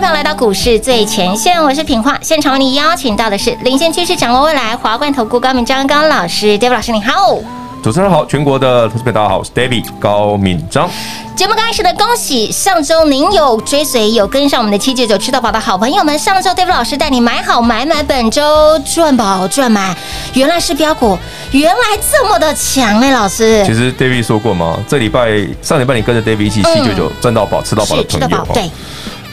[0.00, 2.18] 来到股市最前线，我是品化。
[2.22, 7.36] 现场为你邀请到的是领先趋势、掌握未来华冠投顾高敏章高老师，David 老师，你好。
[7.82, 10.88] 主持人好，全国的投资朋友大家好，我是 David 高敏章。
[11.34, 19.94] 节目刚开始的恭喜，上周您有追随、有跟上我们的七九九吃到饱的好朋友们，上周 David 老师带你买好买买，本周赚饱赚满，
[20.34, 21.18] 原来是标股，
[21.52, 21.80] 原来
[22.10, 23.64] 这么的强哎，老师。
[23.66, 24.78] 其实 David 说过吗？
[24.88, 28.70] 这礼拜上礼拜你跟着 David 一起七九九赚到饱、吃到饱的朋友，对。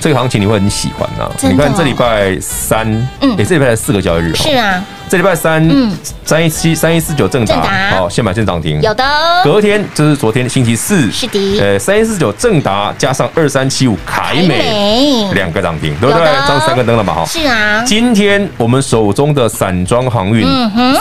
[0.04, 1.32] 这个行情你会很喜欢呐、啊！
[1.44, 2.86] 你看这礼拜三，
[3.22, 9.06] 嗯，也这礼拜才四个交易日，是啊，这礼拜三，嗯，三一七三一四九正达，好，现买现涨停，有的。
[9.46, 16.26] 隔天就是昨天星期四，是的，呃，三一四九正达加上二三七五凯美，两个涨停，对不对？
[16.46, 17.82] 涨三个灯了嘛，哈，是啊。
[17.86, 20.46] 今天我们手中的散装航运，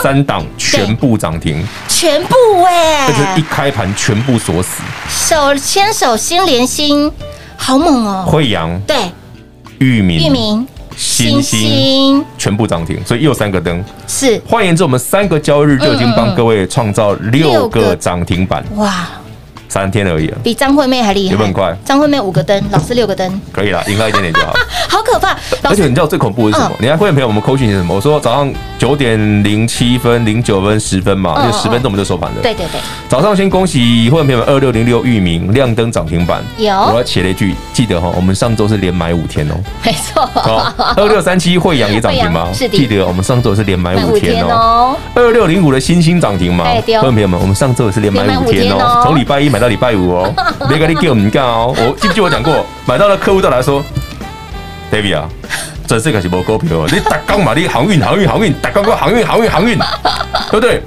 [0.01, 2.35] 三档全部涨停，全部
[2.65, 7.11] 哎，这是一开盘全部锁死，手牵手心连心。
[7.65, 8.25] 好猛哦！
[8.27, 9.09] 惠阳，对，
[9.79, 10.67] 裕民，裕民，
[10.97, 13.81] 新星全部涨停，所以又三个灯。
[14.05, 18.61] 是，换言之，我们三个交易日就已经帮各位创造六个涨停板。
[18.75, 19.07] 哇！
[19.73, 21.75] 三天而已啊，比张惠妹还厉害，有没有很快？
[21.83, 24.53] 张惠妹五个灯，老师六个灯，可以了，赢他一点点就好。
[24.87, 25.35] 好可怕！
[25.67, 26.75] 而且你知道最恐怖的是什么？
[26.79, 27.95] 你看会员朋友，我们扣讯是什么？
[27.95, 32.37] 我说早上九点零七分、零九分、十分嘛，因为十分钟我们就收盘了。
[32.43, 32.79] 对对对。
[33.09, 36.43] 早上先恭喜会员朋友们二六零六域名亮灯涨停板。
[36.57, 36.71] 有。
[36.71, 39.55] 我要写了一句，记得哈，我们上周是连买五天哦。
[39.83, 40.29] 没错。
[40.95, 42.49] 二六三七惠阳也涨停吗？
[42.53, 42.77] 是的。
[42.77, 44.95] 记得我们上周是连买五天哦。
[45.15, 46.65] 二六零五的星星涨停吗？
[46.65, 50.33] 会员朋友们，我们上周也是连买五天哦，从礼拜一买到礼拜五哦。
[50.67, 51.73] 别跟你叫我们干哦！
[51.77, 53.81] 我记不记得我讲过，买到的客户都来说
[54.91, 55.29] ，David 啊，
[55.87, 59.77] 这次可是无股票，你打工嘛，你航运航运航运，打工个航运航运航运，
[60.53, 60.83] 对不对？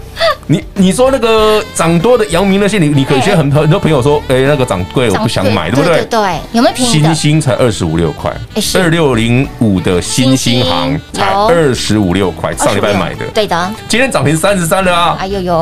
[0.47, 6.05] 你你说那个涨多的阳明那些，你你可以先很很多朋友说，哎，那个涨贵我不想买，对不对？
[6.05, 7.13] 对，有没有便宜的？
[7.13, 8.33] 新兴才二十五六块，
[8.77, 13.71] 二六零五的新兴行才二十五六块，上礼拜买的，对的。
[13.89, 15.17] 今天涨停三十三了啊！
[15.19, 15.53] 哎呦呦，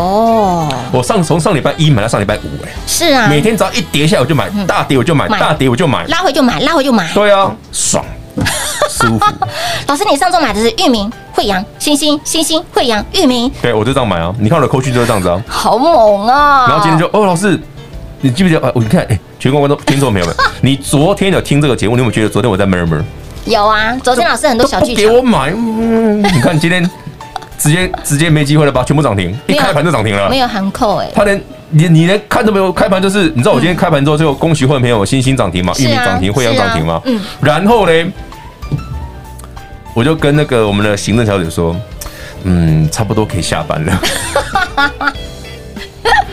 [0.93, 8.05] 我上从上礼拜一买到上礼拜五，哎，是啊，每天只要一跌下我就买，大跌我就买，大跌我就买，拉回就买，拉回就买，对啊，爽。
[9.07, 9.25] 舒服。
[9.87, 13.51] 老师，你上周买的是域名、惠阳、星星、星星、惠阳、域名。
[13.61, 14.35] 对，我就这样买啊。
[14.39, 15.43] 你看我的扣讯就是这样子啊。
[15.47, 16.67] 好猛啊！
[16.69, 17.59] 然后今天就哦，老师，
[18.21, 18.73] 你记不记得？
[18.75, 21.97] 我你看，哎，全国观众、听众朋友们， 你昨天有听这个节目？
[21.97, 23.03] 你有没有觉得昨天我在 murmur？
[23.45, 25.05] 有啊，昨天老师很多小剧场。
[25.05, 26.89] 给我买，你看今天
[27.59, 28.83] 直接直接没机会了吧？
[28.87, 30.29] 全部涨停，一开盘就涨停了。
[30.31, 31.11] 没有含扣哎。
[31.15, 31.41] 他连
[31.71, 37.01] 你你连看都没有，开盘就是你知道我今天开盘之后就恭喜会员朋友，星星涨停嘛，玉米涨停，惠阳涨停嘛。
[37.05, 37.21] 嗯。
[37.43, 37.93] 然后呢？
[39.95, 41.75] 我就跟那个我们的行政小姐说，
[42.43, 44.01] 嗯，差不多可以下班了。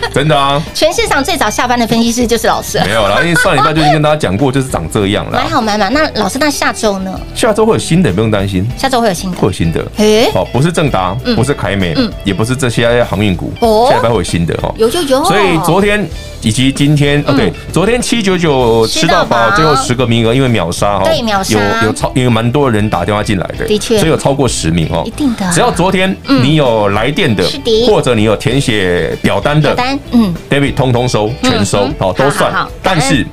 [0.14, 0.62] 真的啊！
[0.74, 2.80] 全市场最早下班的分析师就是老师。
[2.86, 5.40] 没有啦，因为上礼拜就已经跟大家讲过，就是长这样了。
[5.40, 5.92] 买好买满。
[5.94, 7.20] 那老师，那下周呢？
[7.36, 8.68] 下周会有新的，不用担心。
[8.78, 9.86] 下周会有新的，会有新的。
[9.98, 13.52] 哎，哦，不是正达，不是凯美，也不是这些航运股。
[13.60, 14.74] 哦，下礼拜会有新的哦。
[14.78, 15.24] 有就有。
[15.26, 16.06] 所以昨天
[16.42, 25.04] 以及今天，哦对，昨天七九九吃到饱，最后十个名额，因为秒杀哈，对秒杀，有有超，因为蛮多人打电话进来的，的确，所以有超过十名哦。
[25.06, 25.50] 一定的。
[25.54, 27.44] 只要昨天你有来电的，
[27.88, 29.76] 或者你有填写表单的。
[30.12, 32.54] 嗯，David 通通收，全收，好都算。
[32.82, 33.26] 但是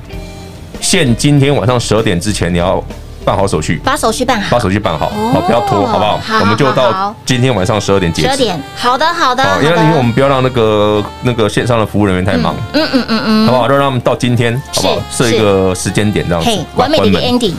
[0.81, 2.83] 限今天晚上十二点之前，你要
[3.25, 6.19] 办好手续，把手续办好，把手续办好，好不要拖，好不好？
[6.39, 8.27] 我们就到今天晚上十二点结束。
[8.27, 9.43] 十二点，好的好的。
[9.61, 13.67] 因为因为我们不要让那个那个线上的服务人员太忙，嗯嗯嗯嗯，好不好？
[13.67, 14.95] 让他们到今天，好不好？
[15.11, 17.53] 设一个时间点这样子，完美的 ending。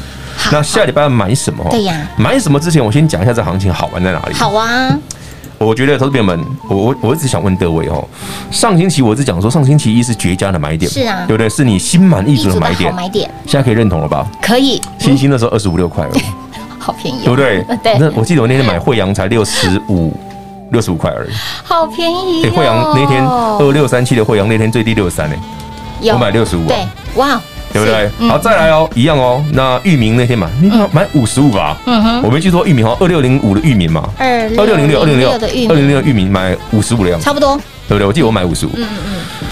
[0.50, 1.64] 那下礼拜要买什么？
[1.70, 4.34] 对呀，买什么之前，我先讲一下这行情好玩在哪里。
[4.34, 4.96] 好啊。
[5.60, 8.02] 我觉得投资朋友们，我我我一直想问各位哦，
[8.50, 11.50] 上星期我是讲说上星期一是绝佳的买点，是啊，对不对？
[11.50, 14.26] 是你心满意足的买点，买点，现在可以认同了吧？
[14.40, 16.12] 可以，星星的时候二十五六块了，
[16.80, 17.62] 好便宜，对不对？
[17.84, 17.98] 对。
[17.98, 20.16] 那我记得我那天买惠阳才六十五，
[20.70, 21.30] 六十五块而已，
[21.62, 22.46] 好便宜。
[22.46, 25.36] 哎，慧洋那天二六三七的惠阳那天最低六十三呢，
[26.10, 27.38] 我买六十五，对，哇。
[27.72, 28.28] 对不对？
[28.28, 29.44] 好，再来哦，一样哦。
[29.52, 31.76] 那域名那天买，你买五十五吧。
[31.86, 34.08] 嗯哼，我没记错，裕民好像二六零五的域名嘛。
[34.18, 37.24] 二六零六，二零六二零六域名买五十五的样子。
[37.24, 37.56] 差不多，
[37.88, 38.06] 对不对？
[38.06, 38.70] 我记得我买五十五。
[38.74, 39.48] 嗯嗯嗯。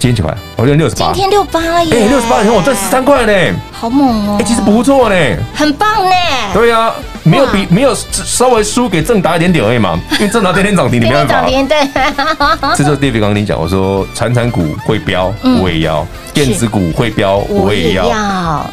[0.00, 0.32] 今天几块？
[0.54, 1.06] 我今天六十八。
[1.12, 1.92] 今天六八耶！
[1.92, 3.32] 哎，六十八，你看我赚十三块呢，
[3.72, 4.36] 好猛哦！
[4.38, 5.16] 哎，其实不错呢，
[5.52, 6.10] 很棒呢。
[6.54, 6.92] 对呀，
[7.28, 11.42] 没有比没有稍微输给正达一点点而已嘛， 因为正达天天涨停，你没办法。
[11.44, 12.74] 天天涨停，对。
[12.76, 18.04] 这就是 David 刚刚跟你讲，我说传产股会飙，我也要；电子股会飙，我也要。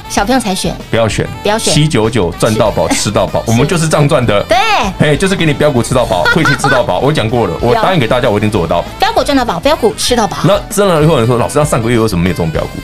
[0.10, 1.74] 小朋友才选，不要选，不要选。
[1.74, 4.42] 七九九赚到饱，吃到饱， 我们就是这样赚的。
[4.44, 4.58] 对，
[5.00, 7.00] 哎，就是给你飙股吃到饱，会去吃到饱。
[7.00, 8.84] 我讲过了，我答应给大家，我一定做得到。
[9.00, 10.38] 飙股赚到饱，飙股吃到饱。
[10.44, 12.80] 那真的有人说，老师，那上个月为什么没有中标股？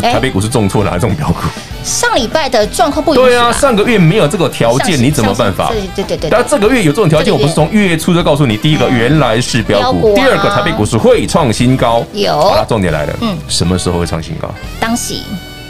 [0.00, 1.40] 台北股市重挫，哪来这种标股？
[1.84, 3.24] 上礼拜的状况不一样。
[3.24, 5.68] 对啊，上个月没有这个条件，你怎么办法？
[5.68, 6.30] 对对对对。
[6.30, 12.04] 但这个月有这种条件，我不是从月初就告诉你，第一个原来是标股，第二个台北股市会创新高。
[12.12, 12.32] 有。
[12.40, 14.48] 好了，重点来了，嗯，什么时候会创新高？
[14.78, 15.14] 当时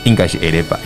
[0.04, 0.78] 应该是 A 类板。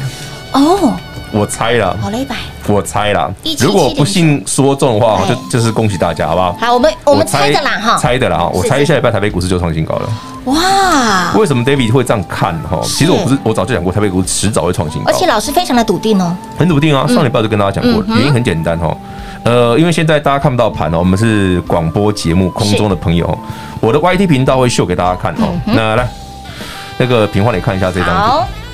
[0.53, 0.95] 哦。
[1.37, 2.35] 我猜了，好嘞，百，
[2.67, 3.31] 我猜啦。
[3.61, 6.57] 如果不信说中的话，就就是恭喜大家，好不好？
[6.59, 8.51] 好，我们我们猜的啦，哈，猜的啦，哈。
[8.55, 10.09] 我猜下礼拜台北股市就创新高了。
[10.45, 11.33] 哇！
[11.37, 12.59] 为什么 David 会这样看？
[12.63, 15.11] 哈，其实我不是，我早就讲过，台北股市迟早会创新高。
[15.11, 17.07] 而且老师非常的笃定哦，很笃定啊。
[17.07, 18.97] 上礼拜就跟大家讲过，原因很简单哈。
[19.45, 23.39] 呃，因为现在大家看不到盘哦，我们是广播节目，空中的朋友，
[23.81, 25.55] 我的 YT 频道会秀给大家看哦。
[25.67, 26.09] 那来，
[26.97, 28.66] 那个平花，你看一下这张图。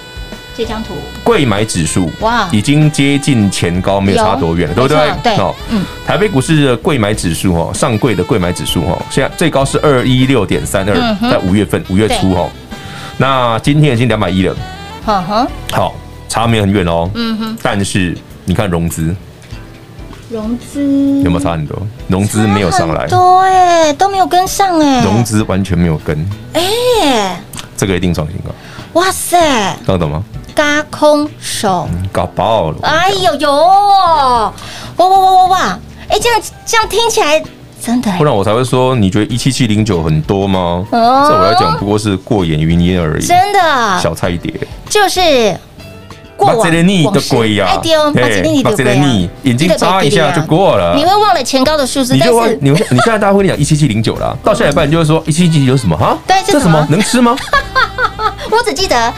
[0.64, 5.12] 这张图，柜买指数哇，已经接近前高，没有差多远了，对不对？
[5.22, 12.48] 对，哦，嗯，台北股市的柜买指数哦，上柜的柜买指数哦，现在最高是二一六点三二，在五月份五月初哦，
[13.16, 14.54] 那今天已经两百一了，
[15.04, 15.94] 好，
[16.28, 19.14] 差没有很远哦，嗯哼，但是你看融资。
[20.30, 20.80] 融资。
[21.22, 21.76] 有没有差很多？
[22.06, 27.38] 融资没有上来，对，都没有跟上哎，融资完全没有跟，哎，
[27.76, 28.50] 这个一定创新高，
[28.94, 30.22] 哇塞，听得懂吗？
[30.54, 34.52] 嘎空手，搞爆了，哎呦呦，哇
[34.96, 35.78] 哇哇哇哇，
[36.08, 37.42] 哎，这样这样听起来。
[37.84, 40.86] 真的，不然我才会说，你觉得一七七零九很多吗？
[40.92, 43.58] 哦，这我来讲不过是过眼云烟而已，真的，
[44.00, 44.52] 小菜一碟，
[44.88, 45.20] 就是
[46.36, 47.80] 过往的鬼呀，
[48.14, 56.16] 马吉雷尼，眼睛眨一下就过了，你会忘了前高的数字，你就会，你你现在大家会讲一七七零九了，到下礼拜你就会说一七七有什么哈？
[56.24, 57.34] 对，这什么能吃吗？
[58.48, 59.12] 我只记得。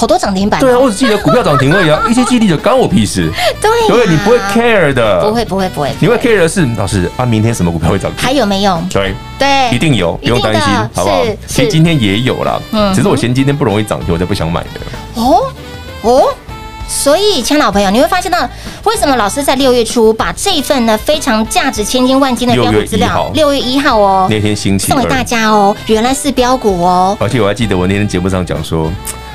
[0.00, 3.30] 好多涨停板，对啊，我只记得股票涨停而已啊， 一些激励的关我屁事。
[3.60, 8.24] 对，对，你不会 care 的，不会，不会，不会，你会 care 的是老师啊，明天什么股票会涨停？
[8.24, 8.82] 还有没有？
[8.88, 10.62] 对，对，一定有，不用担心，
[10.94, 11.22] 好不好？
[11.46, 15.20] 其实今天也有啦，嗯，只是我嫌今天不容易涨停，我才不想买的。
[15.20, 15.42] 哦？
[16.00, 16.24] 哦，
[16.88, 18.48] 所以，亲爱的朋友，你会发现到
[18.84, 28.90] 为什么老师在六月初把这份呢非常价值千金万金的标股资料，六月一号哦，那天星期送给大家哦，原来是标股哦，而且我还记得我那天节目上讲说。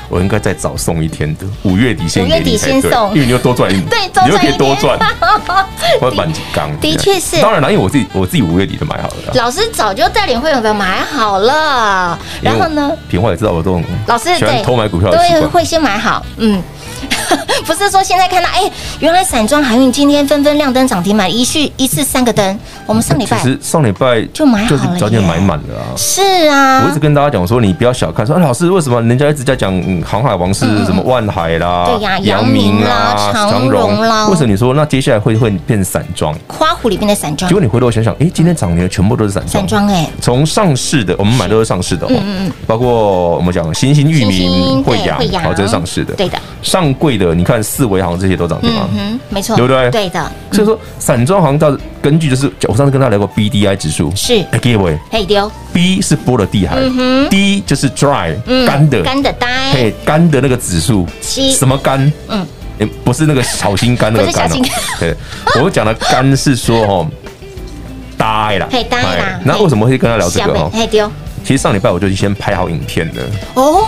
[0.08, 4.98] 我应该再早送一天的，五月底先给你，五月底先送，因为你又多赚一，对，你又可以多赚。
[6.00, 7.40] 我蛮刚，的确是。
[7.40, 9.32] 当然了，因为我自己我自己五月底就买好了。
[9.34, 12.92] 老师早就带领会员们买好了，然后呢？
[13.08, 16.62] 平花也知道我这种老师喜欢偷买股票的对，会先买好，嗯。
[17.64, 18.70] 不是说现在看到哎，
[19.00, 22.58] 原来散装航运今天纷纷亮灯涨停，买一续一次三个灯。
[22.86, 25.84] 我们上礼拜其实上礼拜就买好了，早点买满了啊。
[25.96, 29.72] 是啊，我一直跟大家讲说，你不要小看说，老师为什么人家一直在讲
[30.04, 34.28] 航海王是什么万海啦、对呀、阳明啦、长荣啦？
[34.28, 36.32] 为什么你说那接下来会会变散装？
[36.46, 37.48] 花湖里面的散装。
[37.48, 39.52] 结果你回头想想，哎，今天涨停的全部都是散装。
[39.52, 46.14] 散装哎，从上市的我们买都是上市的，嗯嗯，包括我们讲新兴、域名、惠阳，好，这是上市的。
[46.14, 48.88] 对的，上柜的你看四维航这些都涨停吗？
[48.96, 49.90] 嗯，没错，对不对？
[49.90, 50.32] 对的。
[50.52, 56.76] 所以说散装航到根据就是我上次跟他聊过 BDI 指数是，哎，各位，嘿丢，B 是波罗地海
[57.30, 58.34] ，D 就是 dry
[58.66, 62.10] 干的干的呆，嘿干的那个指数什么干？
[62.28, 62.46] 嗯，
[63.04, 64.56] 不是那个小心肝那个 干哦。
[65.00, 65.14] 对，
[65.62, 67.06] 我讲的干是说哦，
[68.16, 69.40] 呆了，嘿呆了。
[69.44, 70.70] 那为什么会跟他聊这个哦？
[70.72, 71.10] 嘿丢，
[71.44, 73.22] 其实上礼拜我就先拍好影片了
[73.54, 73.86] 哦。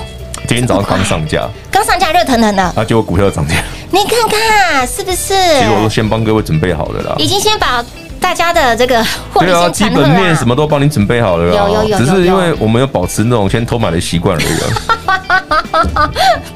[0.48, 3.54] 今天早上刚上架，刚上架热腾腾的，啊，结果股票涨停。
[3.90, 5.34] 你看看是不是？
[5.34, 7.84] 其实我都先帮各位准备好了啦，已经先把
[8.20, 14.48] 大家的这个对啊，基本面什么都帮你准备好了，有有有，只是因为我们有保持那种先偷买的习惯而已。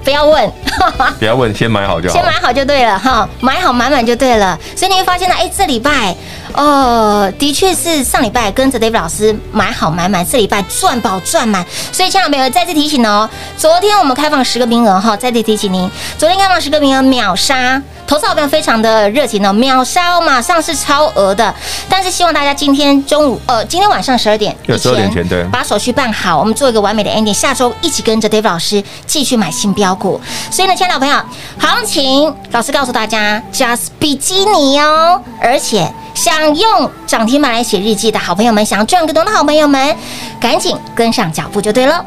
[0.04, 0.52] 不要问，
[1.18, 4.58] 不要问，先买好就好，先买好就对了哈，买好买满就对了。
[4.76, 6.14] 所以你会发现呢，哎，这礼拜。
[6.54, 11.64] 哦，的确是上礼拜跟着 David 老师买好买满，这礼拜赚饱赚满。
[11.90, 13.26] 所以，亲爱的朋友再次提醒哦，
[13.56, 21.51] 昨天我们开放十个名额哈，再次提醒您，昨天开放十个名额秒杀，投资好朋友非常的热情哦，秒杀哦，马上是超额的。
[21.88, 30.20] 但是希望大家今天中午呃，今天晚上十二点以前对，把手续办好，我们做一个完美的 ending，下周一起跟着 David 老师继续买新标股。
[30.50, 31.16] 所以呢，亲爱的朋友，
[31.58, 35.92] 行情老师告诉大家，just 比基尼哦，而且。
[36.14, 39.96] 想用涨停板来写日记的好朋友们，想要赚更多的好朋友们，
[40.38, 42.04] 赶紧跟上脚步就对了。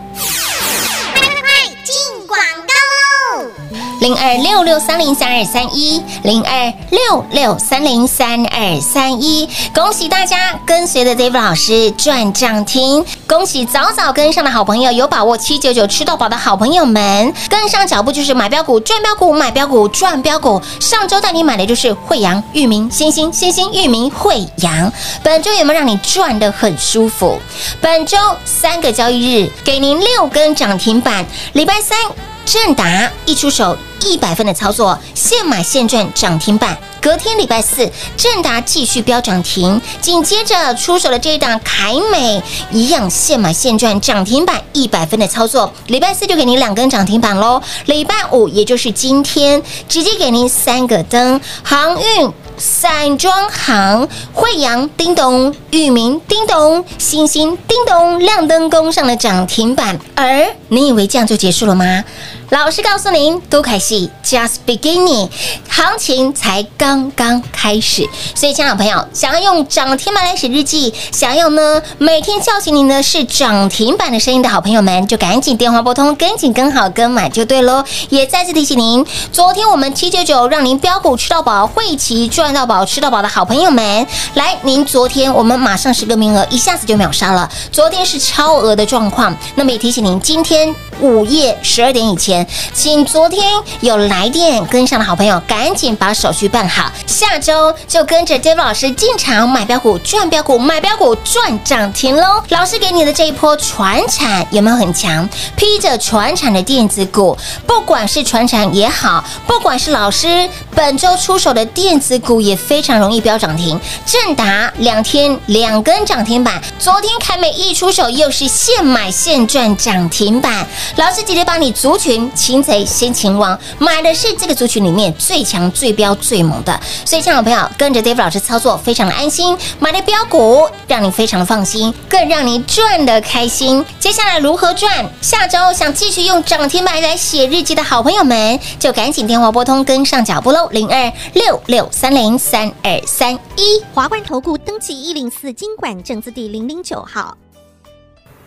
[4.01, 13.03] 零二六六三零三二三一，零二六六三零三二三一，恭喜大家跟随着 David 老师赚涨停！
[13.27, 20.61] 恭喜早早跟上的好朋友，有把握七九九吃到饱的好朋友们，跟上脚步就是买标股赚标股，买标股赚标股。
[20.79, 24.91] 上周带你买的就是惠阳域名、新兴、新兴、域名惠阳。
[25.23, 27.39] 本周有没有让你赚得很舒服？
[27.79, 31.97] 本周三个交易日给您六根涨停板，礼拜三。
[32.45, 36.77] 正达一出手一百分的操作，现买现赚涨停板。
[37.01, 45.71] 隔天礼拜四，正达继续飙涨停，紧接着出手的这一档凯美一样现买现赚涨停板一百分的操作。
[45.87, 52.31] 礼拜四就给您两根涨停板喽，礼拜五也就是今天直接给您三个灯，航运。
[52.57, 60.00] 散装行，惠阳、叮咚、裕民、叮咚、星星、叮咚，亮灯工上的涨停板。
[60.15, 62.03] 而你以为这样就结束了吗？
[62.49, 65.29] 老师告诉您，都凯西 just beginning，
[65.69, 68.07] 行情才刚刚开始。
[68.33, 77.83] 所以，亲爱的朋友，想要用涨停板来写日记，想要呢每天叫醒您的是涨停板的声音的好朋友们，就赶紧电话拨通，跟紧跟好跟满就对喽。
[78.09, 82.55] 也再次提醒您，昨天我们七九九让您标股吃到饱，慧奇赚。
[82.55, 89.35] 到宝、吃到饱的好朋友们，来，您昨天我们马上十个名额一下子就秒杀了，昨天是超额的状况。
[89.55, 92.35] 那么也提醒您，今天午夜十二点以前，
[92.74, 93.46] 请昨天
[93.82, 102.42] 有来电跟上的好朋友，赶紧把手续办好，下周就跟着 David 老师进场买标股、赚标股、买标股赚涨停喽。
[102.50, 105.27] 老师给你的这一波传产有没有很强？
[105.56, 107.38] 披着传产的电子股，
[107.68, 113.80] 不管是传产也好，不管是老师本周出手的电子股也非常容易飙涨停。
[114.06, 120.65] 正达两天两根涨停板，昨天凯美一出手又是现买现赚涨停板。
[120.96, 126.79] 老师直接帮你族群擒贼先擒王，买的是这个族群里面最强、最飙、最猛的。
[127.05, 133.86] 所以，亲爱的朋友，跟着 David 老师操作非常的安心，买的标股让你非常的放心，更让你赚的开心。
[134.00, 135.05] 接下来如何赚？
[135.22, 147.36] 下周想继续用涨停板来写日记的好朋友们，就赶紧电话拨通跟上脚步喽，零二六六三零三二三一华冠投顾登记一零四经管证字第零零九号，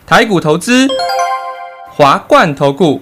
[0.05, 0.87] 台股投资，
[1.95, 3.01] 华冠投顾。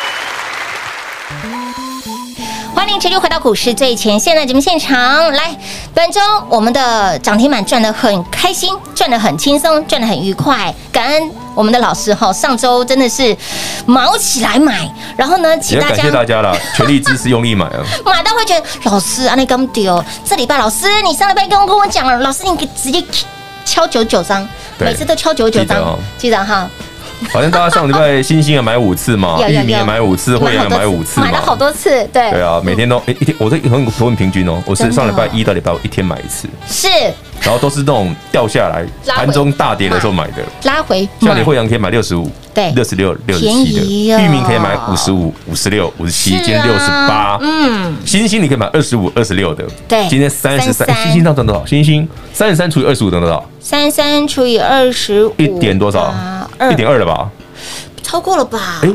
[2.81, 5.31] 欢迎持续回到股市最前线的节目现场。
[5.33, 5.55] 来，
[5.93, 10.73] 本周我们的涨停板赚得很开心，赚得很轻松，赚得很愉快。
[10.91, 13.37] 感恩我们的老师哈，上周真的是
[13.85, 17.85] 卯起来买，然后呢， 请大家感谢大家了，全力支持，用力买啊！
[18.03, 23.03] 买到会觉得老师啊，那刚丢这礼拜老师，你上礼拜跟我跟我讲了，老师你给直接
[23.63, 24.45] 敲九九张，
[24.79, 26.67] 每次都敲九九张，记得哈。
[27.31, 32.31] 好像大家上礼拜星星也买五次嘛， 玉米也买五次，会员也买五次，买了好多次，对。
[32.31, 36.87] 对啊，每天都诶一天，我这很很平均哦，我是上礼拜一到礼拜五一天买一次，是，
[37.41, 51.65] 然后都是那种掉下来盘中大跌的时候买的，拉回，像你会员可以买六十五，对，六十六、六十七的，玉米可以买五十五、五十六、五十七，今天六十八，嗯，星星你可以买二十五、二十六的，对，今天三十三，星星当赚多少？
[51.65, 52.07] 星星。
[52.33, 53.43] 三十三除以二十五等多少？
[53.59, 56.13] 三十三除以二十五，一点多少？
[56.69, 57.29] 一点二了吧？
[58.03, 58.81] 超过了吧？
[58.83, 58.89] 哎，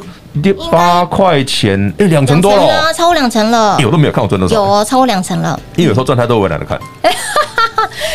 [0.70, 3.76] 八块钱，哎，两成多了，超过两成了。
[3.80, 4.54] 有都没有看我赚多少？
[4.54, 5.58] 有哦，超过两成了。
[5.76, 6.78] 因为有时候赚太多我也懒得看。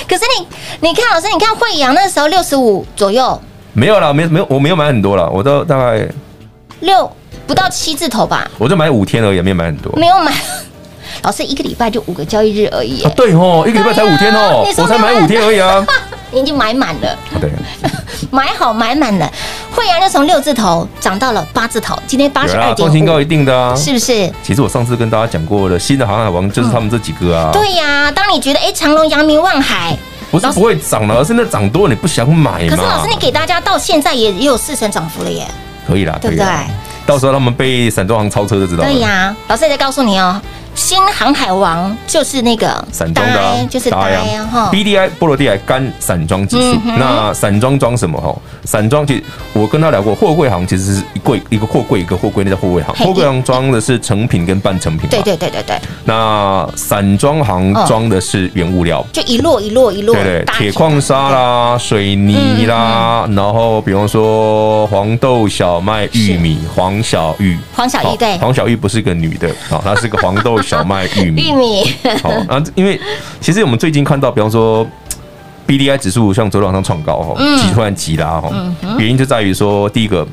[0.07, 3.41] 可是你，你看老师，你看惠阳那时候六十五左右，
[3.73, 6.07] 没有啦，没没有，我没有买很多了，我都大概
[6.81, 7.09] 六
[7.47, 8.49] 不到七字头吧。
[8.57, 9.91] 我就买五天而已，没有买很多。
[9.95, 10.31] 没有买，
[11.23, 13.03] 老师一个礼拜就五个交易日而已。
[13.03, 15.86] 啊，对哦，一个礼拜才五天哦，我才买五天而已啊。
[16.31, 17.49] 你 已经买满了，对，
[18.31, 19.29] 买好买满了。
[19.75, 24.31] 惠阳就从六字头涨到了八字头，今天八十二点，创新高一定的啊，是不是？
[24.43, 27.51] 其实我上次跟大家讲过的，新的航海王就是他们这几个啊。
[27.51, 29.97] 对呀，当你觉得哎，长隆、阳明、望海
[30.31, 32.67] 不是不会涨了，而是那涨多了你不想买。
[32.67, 35.45] 可是老师，你给大家到现在也也有四成涨幅了耶，
[35.88, 36.45] 可以啦，对不对？
[37.05, 38.89] 到时候他们被散装行超车就知道了。
[38.89, 40.39] 对呀，老师也在告诉你哦，
[40.73, 44.69] 新航海王就是那个散装的、啊，就是大呀哈。
[44.71, 48.34] B D I 波罗的海干散装技术，嗯、那散装装什么哈？
[48.63, 52.95] 散装其实我跟他聊过，货柜行其实是一柜一个货柜一个货柜，那叫货柜行。
[52.95, 55.10] 货柜行装的是成品跟半成品。
[55.10, 55.77] 对对对对对。
[56.05, 60.13] 那散装行装的是原物料，就一摞一摞一摞。
[60.13, 67.57] 对对，铁矿砂啦，水泥啦，嗯、然后比方说黄豆、小麦、玉米、黄小玉。
[67.75, 68.38] 黄小玉对。
[68.38, 70.61] 黄小玉不是个女的啊，她是个黄豆。
[70.62, 71.84] 小麦、玉米、 玉米，
[72.21, 73.00] 好啊，因为
[73.39, 74.86] 其实我们最近看到，比方说
[75.65, 78.52] B D I 指数像昨天晚上创高哈，急突然急拉哈，
[78.97, 80.28] 原因就在于说，第一个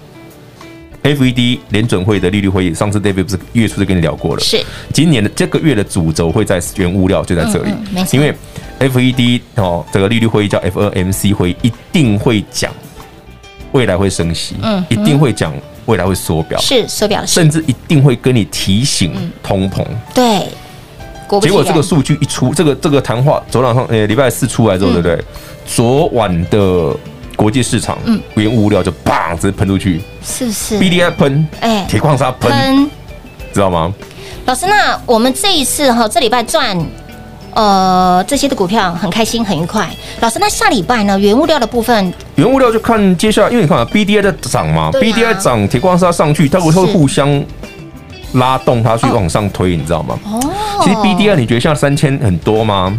[1.02, 4.60] F E D 联准会的利率会议，上次 David 不是月初就跟你聊过了，是。
[4.92, 7.70] 今年的这个月的主轴会在原物料，就在这里，
[8.12, 8.34] 因为
[8.80, 12.72] F E D 哦，这个利率会议叫 F O M C 会议，一定会讲
[13.72, 15.52] 未来会升息，嗯，一定会讲。
[15.88, 19.82] 未来会缩表，是缩表，甚至一定会跟你提醒通膨。
[20.14, 20.46] 对，
[21.40, 25.24] 结果这个数据一出，这个这个谈话昨晚上，呃，礼拜四出来之后，对不对？
[25.66, 26.94] 昨晚的
[27.34, 32.90] 国际市场，嗯，原物料就砰直接喷出去，是不是？B D I 喷，哎，铁矿砂喷，
[33.54, 33.90] 知道吗？
[34.44, 36.78] 老师，那我们这一次哈，这礼拜赚。
[37.58, 39.90] 呃，这些的股票很开心，很愉快。
[40.20, 41.18] 老师，那下礼拜呢？
[41.18, 47.44] 原物料的部分，原物料就看接下来，因为你看啊，B D I 在涨嘛，B D I 涨，铁矿砂上去，它会会互相
[48.34, 50.16] 拉动它去往上推，你知道吗？
[50.24, 50.40] 哦，
[50.84, 52.96] 其实 B D I 你觉得像三千很多吗？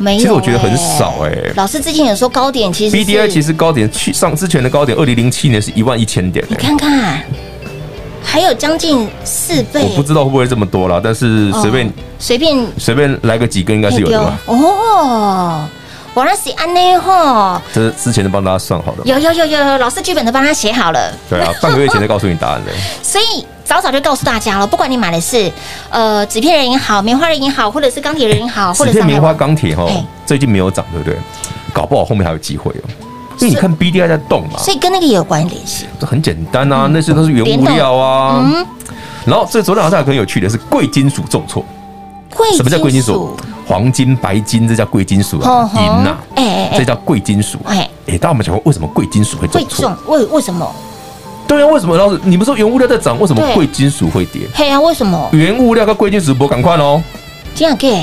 [0.00, 1.52] 没有，其实我觉得很少哎。
[1.54, 7.22] 老师之前有说高点，其实 B D I 其实高点去上之前的高点，二零零七年是一万一千点，你看看。
[8.32, 14.38] 还有将近四倍，我不知道会不会这么多啦，但是随便随便随便来个几根应该是有的吧。
[14.46, 15.68] 哦，
[16.14, 21.12] 我那是安内哈，这是之前都帮大家算好了，有有有有，老师剧本都帮他写好了。
[21.28, 22.66] 对啊， 半个月前就告诉你答案了。
[23.02, 25.52] 所以早早就告诉大家了，不管你买的是
[25.90, 29.86] 呃纸片人也好，棉花人也好，或者是钢铁人也好，或者是棉花钢铁哈，
[30.24, 31.18] 最近没有涨，对不对？
[31.74, 32.88] 搞不好后面还有机会哦。
[33.42, 35.88] 因为你看 B D I 在动嘛，所以跟那个也有关联性。
[35.98, 38.42] 这很简单啊，那些都是原物料啊。
[38.44, 38.66] 嗯。
[39.24, 41.64] 然后这昨天晚上很有趣的是贵金属重挫。
[42.34, 43.36] 贵什么叫贵金属？
[43.66, 45.70] 黄金、白金，这叫贵金属啊。
[45.74, 47.58] 银呐，哎这叫贵金属。
[47.64, 49.96] 哎哎，当我们讲过为什么贵金属会重挫？
[50.06, 50.70] 为为什么？
[51.46, 51.96] 对啊，为什么？
[51.96, 54.42] 老师，你不说原物料在涨，为什么贵金属会跌？
[54.54, 55.28] 嘿啊，为什么？
[55.32, 57.02] 原物料跟贵金属不赶快哦。
[57.54, 58.02] 这样给。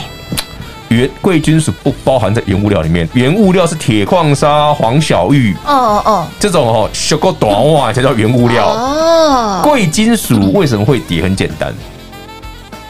[0.90, 8.68] 原贵金属不包含在原物料里面，原物料是铁矿砂、黄小玉，哦哦哦，这种哦，小个短袜才叫原物料。
[8.68, 11.22] 哦，贵金属为什么会跌？
[11.22, 11.74] 很简单，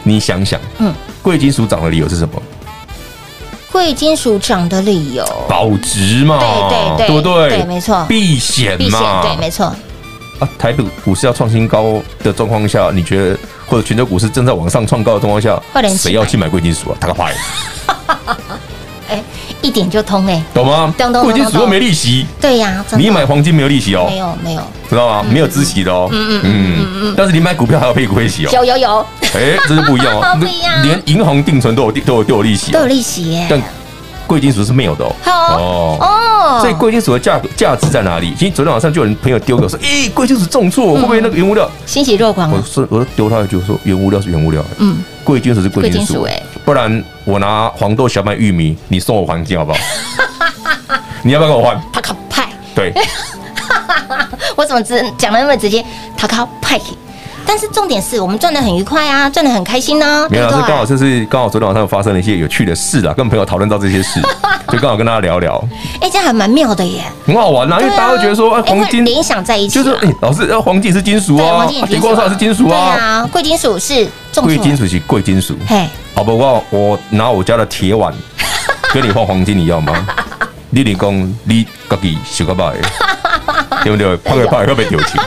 [0.02, 2.42] 你想想，嗯，贵金属涨的理由是什么？
[3.70, 7.48] 贵金属涨的理由，保值嘛，对对对，对不对？
[7.50, 9.66] 对，没错，避险嘛，对，没错。
[10.38, 13.38] 啊，台股股市要创新高的状况下，你觉得？
[13.70, 15.58] 或者全球股市正在往上创高的状况下，
[15.96, 16.96] 谁要去买贵金属啊？
[17.00, 17.32] 他个牌！
[19.08, 19.22] 哎，
[19.62, 20.92] 一点就通哎，懂吗？
[21.22, 25.24] 贵金属又没利息，对呀，你买黄金没有利息哦，没有没有，知道吗？
[25.28, 33.60] 没有孳息的哦，嗯嗯嗯嗯，但是你买股票还要配股配息哦，有有有，哎，这是不一样哦， 不一样，连银行定存都有都有都有利息，都有利息耶，但
[34.30, 38.32] 贵金属是没有的哦，哦哦，所以贵金属的价格价值在哪里？
[38.38, 42.48] 其实昨天晚上就有人朋友丢给我说，哎，贵金属重挫，会不会那个原物料欣喜若狂？
[42.48, 49.78] 我说我丢他一句说，原物料是原物料，嗯，贵金属是贵金属，哎，不然我拿黄豆、小麦、玉米，你送我黄金好不好？
[51.24, 51.82] 你要不要跟我换？
[51.92, 52.94] 他靠派，对，
[54.54, 55.84] 我怎么直讲的那么直接？
[56.16, 56.80] 他靠派。
[57.52, 60.24] 但是重点是我们赚的很愉快啊，赚的很开心呢。
[60.30, 64.22] 没有，这刚好就是刚好昨天晚上发生了一些有趣的事啊，跟朋友讨论到这些事，
[64.70, 65.60] 就刚好跟大家聊聊。
[66.00, 75.56] 哎，这样还蛮妙的耶，很好玩啊，因为大家会觉得说，哎，黄金联想在一起，就是哎，老师，要黄金是金属啊，铁矿砂是金属啊，对啊，贵金属是重贵金属是贵金属。
[75.66, 76.62] 嘿，好不好？
[76.70, 78.14] 我拿我家的铁碗
[78.94, 80.06] 跟你换黄金，你要吗？
[80.70, 84.16] 你你讲你自己小个办法， 对不对？
[84.18, 85.18] 怕个怕个被丢弃。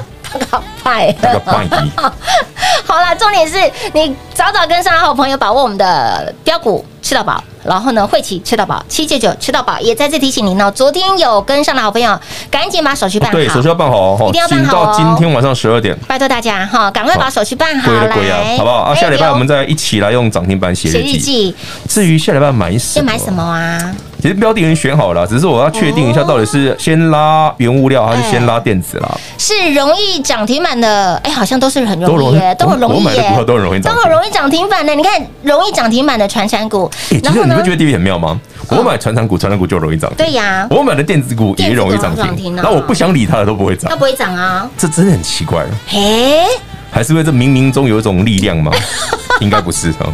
[0.50, 1.14] 好派，
[2.86, 3.58] 好啦，重点是
[3.94, 7.44] 你早早跟上好朋友，把握我们的标股吃到饱。
[7.64, 10.70] 然后呢，慧琪吃到饱，七九九吃到饱，也再次提醒您哦。
[10.70, 12.20] 昨天有跟上的好朋友，
[12.52, 13.38] 赶紧把手续办好。
[13.38, 14.86] 对，手续要办好哦，一定要办好哦。
[14.88, 18.80] 到今天晚上十二点，拜托大家哈，赶快把手续办好来，好不好？
[18.80, 21.56] 啊，下礼拜我们再一起来用涨停板写日记。
[21.88, 23.08] 至于下礼拜买什么？
[23.10, 23.96] 要买什么啊？
[24.24, 29.18] 其实标的已经选好了，只是我要确定一下，到底是先拉原物料还是先拉电子啦？
[29.38, 33.00] 是容易涨停板的，哎，好像都是很容易耶，都很容易耶。
[33.00, 34.96] 我买的股票都很容易涨，都很容易涨停板的。
[34.96, 36.90] 你看，容易涨停板的传产股，
[37.22, 37.54] 然后呢？
[37.54, 38.40] 你不觉得地位很妙吗？
[38.70, 40.16] 我买传产股，传产股就容易涨停。
[40.16, 42.56] 对呀，我买的电子股也容易涨停。
[42.56, 43.90] 那我不想理它的都不会涨。
[43.90, 44.70] 它不会涨啊？
[44.78, 45.66] 这真的很奇怪。
[45.86, 46.46] 嘿，
[46.94, 48.72] 还是因为这冥冥中有一种力量吗？
[49.42, 50.08] 应该不是啊。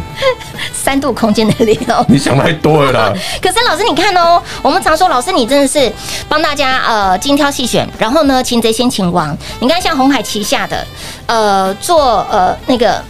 [0.72, 3.12] 三度空间的力量，你想太多了啦。
[3.40, 5.92] 可是老师，你看哦，我们常说老师，你真的是
[6.26, 9.36] 帮大家呃精挑细选，然后呢，擒贼先擒王。
[9.60, 10.86] 你看像鸿海旗下的
[11.26, 13.00] 呃做呃那个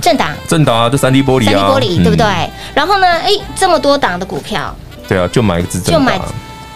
[0.00, 2.26] 正达，正达就三 D 玻璃啊，三 D 玻璃对不对？
[2.26, 4.74] 嗯、然后呢，哎，这么多档的股票，
[5.08, 6.20] 对啊，就买一只正达，就买，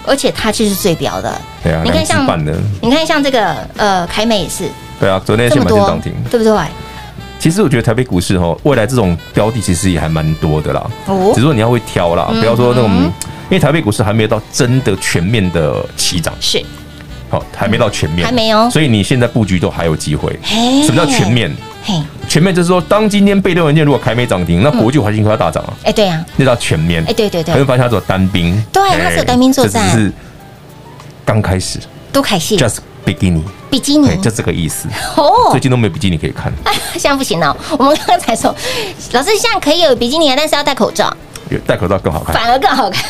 [0.06, 1.40] 而且它就是最标的。
[1.62, 2.26] 对啊，你看像
[2.80, 6.56] 你看像这个呃凯美也是，对啊，昨天先买就涨停，对不对？
[7.38, 10.90] 其实我觉得台北股市哈，未来这种标的其实也还蛮多的啦。
[11.06, 16.32] 哦，只是说你要会挑啦，不要说那种，因为台北股市还没有到真的全面的起涨。
[16.40, 16.64] 是，
[17.28, 18.70] 好，还没到全面，还没有。
[18.70, 20.38] 所以你现在布局都还有机会。
[20.86, 21.54] 什么叫全面？
[22.26, 25.74] 全面就是说，当今天被动文件如果还没涨停，那国际环境会要大涨啊。
[25.82, 27.04] 哎，对啊，那叫全面。
[27.06, 27.52] 哎，对对对。
[27.52, 30.10] 还有发现它只有单兵，对，它是有单兵作战，是
[31.26, 31.78] 刚开始。
[32.10, 32.56] 都开戏。
[33.04, 35.50] 比基尼，比基尼就这个意思哦。
[35.50, 37.56] 最近都没有比基尼可以看， 哎，现在不行了。
[37.78, 38.54] 我们刚才说，
[39.12, 41.14] 老师现在可以有比基尼，但是要戴口罩，
[41.66, 43.04] 戴口罩更好看，反而更好看。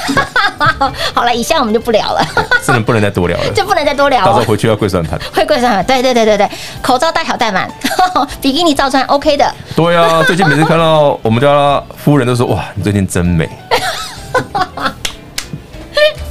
[1.15, 2.27] 好了，以下我们就不聊了，
[2.67, 4.27] 不能不能再多聊了，就不能再多聊了。
[4.27, 5.85] 到时候回去要跪算盘，会跪算盘。
[5.85, 6.51] 对对对对对，
[6.83, 7.71] 口罩戴好戴满，
[8.41, 9.55] 比基尼照穿 OK 的。
[9.77, 13.49] 对啊，最近每次看到我们家夫人都说，哇，你最近真美。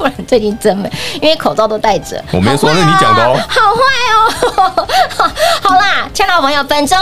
[0.03, 2.21] 不然最近真美，因为口罩都戴着。
[2.33, 3.39] 我没有说，那是你讲的哦。
[3.47, 3.79] 好坏
[4.11, 5.31] 哦，
[5.63, 6.97] 好啦，亲爱的朋友，本周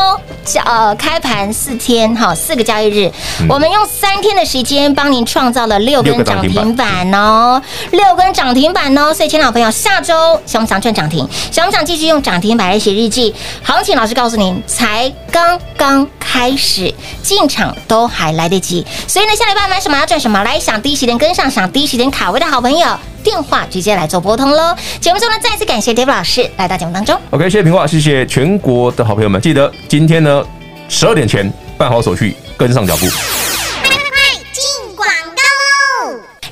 [0.65, 7.59] 呃开盘四天哈，四个交易日，嗯、我们用三天的时间帮您创造了六根涨停板哦，
[7.89, 9.11] 六根涨停板哦。
[9.11, 11.27] 所以，亲爱的朋友，下周想不想赚涨停？
[11.51, 13.33] 想不想继续用涨停板来写日记？
[13.63, 18.85] 行情老师告诉您，才刚刚开始进场都还来得及。
[19.07, 22.87] 所以呢，下礼拜买什么要赚什么，来想第一时间跟上，想第一时间卡位的好朋友。
[23.23, 24.75] 电话直接来做拨通喽！
[24.99, 27.19] 节目中呢，再次感谢 Dave 老师来到节目当中。
[27.29, 30.43] OK，谢谢平话，谢谢全国的好朋友们，记得今天呢
[30.89, 33.60] 十二点前办好手续，跟上脚步。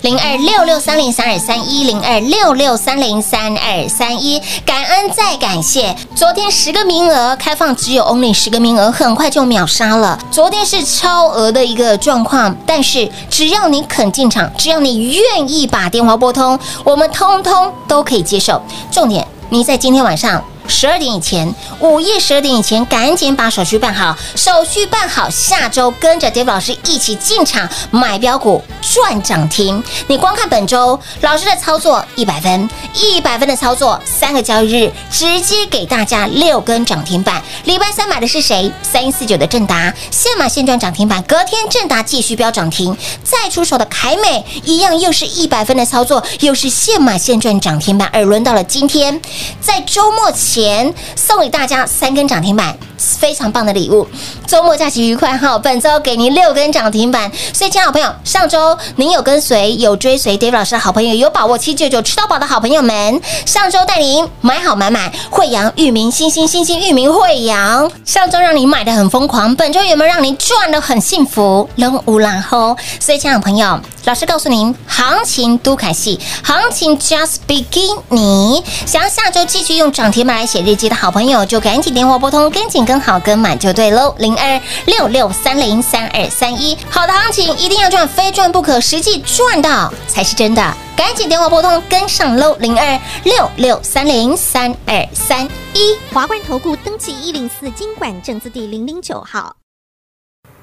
[0.02, 5.94] 零二六六三零三二三一零二六六三零三二三一，感恩再感谢。
[6.16, 10.18] 昨天十个名额开放，只有 only 十个名额，很快就秒杀了。
[10.32, 18.62] 昨天是超额的一个状况，但是只要你肯进场，只要你愿意把电话拨通，我们通通都可以接受。
[18.90, 20.42] 重点，你在今天晚上。
[20.70, 24.16] 十二点以前，午夜十二点以前，赶紧把手续办好。
[24.36, 29.84] 手续办好，下周跟着 David 老师一起进场买标股赚涨停。
[30.08, 37.42] 你光看本周老师的操作一百分，一百分的操作，三个交易日直接给大家六根涨停板。
[37.66, 38.72] 礼拜三买的是谁？
[38.84, 41.22] 三一四九的正达，现买现赚涨停板。
[41.24, 48.08] 隔天正达继续飙涨停，再出手的凯美一样，又是一百分的操作，又是现买现赚涨停板。
[48.14, 49.20] 而轮到了今天，
[49.60, 50.59] 在周末前。
[50.60, 54.06] 前送给大家三根涨停板，非常棒的礼物。
[54.46, 55.58] 周末假期愉快哈！
[55.58, 71.70] 本周给您六根涨停板，所以，亲爱的朋友，上周您有跟随、有追随 David 老师的好朋友，有把握七九九吃到饱的好朋友们，上周带您买好买满，惠阳、裕民、星星、星星、裕民、惠阳，上周让你买的很疯狂，本周有没有让您赚的很幸福？
[71.76, 73.80] 扔无然后，所以，亲爱的朋友。
[74.06, 78.00] 老师告诉您，行情都凯戏，行情 just begin。
[78.10, 84.16] 你想要下周继续用涨停板来写日记的好朋友，就赶紧电话拨通，跟紧跟好跟满就对喽。
[84.18, 90.76] 零二六六三零三二三一，好的行情一定要赚，非赚不可，实际赚到才是真的。
[90.98, 92.56] 赶紧电话拨通，跟上喽。
[92.60, 99.56] 零二六六三零三二三一，华冠投顾登记一零四金管证字第零零九号，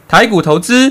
[0.08, 0.90] 台股投资。